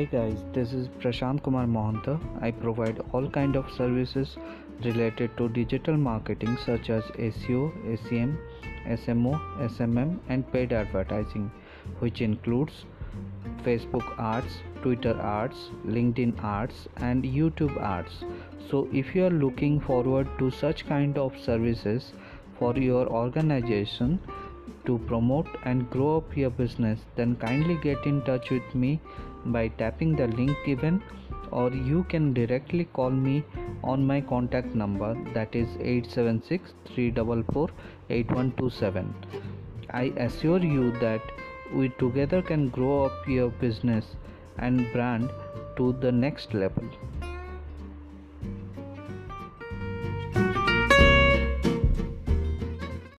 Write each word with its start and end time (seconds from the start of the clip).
Hey 0.00 0.06
guys, 0.10 0.42
this 0.54 0.72
is 0.72 0.88
Prashant 1.00 1.42
Kumar 1.42 1.66
Mohanta. 1.66 2.18
I 2.40 2.52
provide 2.52 3.02
all 3.12 3.28
kind 3.28 3.54
of 3.54 3.70
services 3.70 4.38
related 4.82 5.36
to 5.36 5.50
digital 5.50 5.94
marketing 5.94 6.56
such 6.64 6.88
as 6.88 7.02
SEO, 7.18 7.64
SEM, 8.08 8.38
SMO, 8.86 9.38
SMM 9.66 10.18
and 10.30 10.50
paid 10.54 10.72
advertising 10.72 11.50
which 11.98 12.22
includes 12.22 12.86
Facebook 13.62 14.18
ads, 14.18 14.62
Twitter 14.80 15.20
ads, 15.20 15.68
LinkedIn 15.86 16.42
ads 16.42 16.88
and 16.96 17.22
YouTube 17.22 17.78
ads. 17.78 18.24
So 18.70 18.88
if 18.94 19.14
you 19.14 19.26
are 19.26 19.36
looking 19.44 19.80
forward 19.80 20.30
to 20.38 20.50
such 20.50 20.86
kind 20.86 21.18
of 21.18 21.38
services 21.38 22.14
for 22.58 22.74
your 22.74 23.06
organization 23.06 24.18
to 24.86 24.98
promote 25.10 25.48
and 25.64 25.88
grow 25.90 26.16
up 26.18 26.36
your 26.36 26.50
business 26.50 27.00
then 27.16 27.34
kindly 27.36 27.76
get 27.82 28.04
in 28.04 28.22
touch 28.22 28.50
with 28.50 28.74
me 28.74 29.00
by 29.46 29.68
tapping 29.82 30.14
the 30.16 30.28
link 30.28 30.56
given 30.64 31.02
or 31.50 31.70
you 31.70 32.04
can 32.04 32.32
directly 32.32 32.84
call 32.98 33.10
me 33.10 33.44
on 33.82 34.06
my 34.06 34.20
contact 34.20 34.74
number 34.74 35.14
that 35.34 35.54
is 35.54 35.68
876 35.80 36.72
344 36.86 37.68
8127 38.10 39.14
i 39.92 40.04
assure 40.26 40.62
you 40.76 40.90
that 41.00 41.22
we 41.72 41.88
together 42.04 42.42
can 42.42 42.68
grow 42.68 43.04
up 43.06 43.28
your 43.28 43.50
business 43.64 44.16
and 44.58 44.92
brand 44.92 45.30
to 45.76 45.92
the 46.04 46.12
next 46.12 46.54
level 46.54 46.88